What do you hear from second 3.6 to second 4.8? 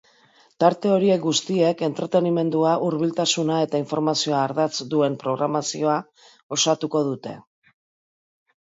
eta informazioa ardatz